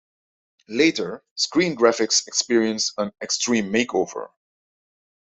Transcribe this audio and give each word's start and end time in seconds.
Later, 0.67 1.23
screen 1.35 1.75
graphics 1.75 2.25
experienced 2.27 2.93
an 2.97 3.11
extreme 3.21 3.71
makeover. 3.71 4.29